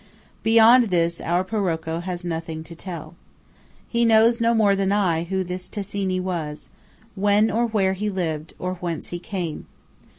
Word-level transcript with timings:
Beyond 0.41 0.85
this, 0.85 1.21
our 1.21 1.43
Parocco 1.43 1.99
has 2.01 2.25
nothing 2.25 2.63
to 2.63 2.73
tell. 2.75 3.13
He 3.87 4.03
knows 4.03 4.41
no 4.41 4.55
more 4.55 4.75
than 4.75 4.91
I, 4.91 5.25
who 5.25 5.43
this 5.43 5.69
Ticini 5.69 6.19
was; 6.19 6.71
when 7.13 7.51
or 7.51 7.67
where 7.67 7.93
he 7.93 8.09
lived; 8.09 8.55
or 8.57 8.73
whence 8.79 9.09
he 9.09 9.19
came. 9.19 9.67